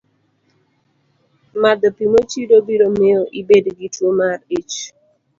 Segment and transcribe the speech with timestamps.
[1.61, 4.73] Madho pi mochido biro miyo ibed gi tuwo mar ich